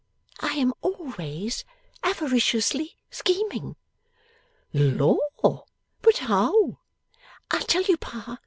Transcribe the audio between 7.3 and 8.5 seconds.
'I'll tell you, Pa.